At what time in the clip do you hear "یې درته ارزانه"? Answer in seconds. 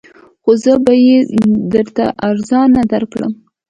1.07-2.81